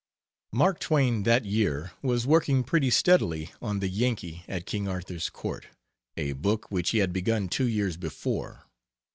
Mark 0.51 0.79
Twain 0.79 1.21
that 1.25 1.45
year 1.45 1.91
was 2.01 2.25
working 2.25 2.63
pretty 2.63 2.89
steadily 2.89 3.51
on 3.61 3.77
'The 3.81 3.87
Yankee 3.89 4.43
at 4.47 4.65
King 4.65 4.87
Arthur's 4.87 5.29
Court', 5.29 5.67
a 6.17 6.33
book 6.33 6.71
which 6.71 6.89
he 6.89 6.97
had 6.97 7.13
begun 7.13 7.47
two 7.47 7.67
years 7.67 7.97
before. 7.97 8.65